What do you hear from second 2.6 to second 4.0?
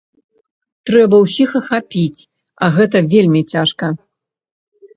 а гэта вельмі цяжка.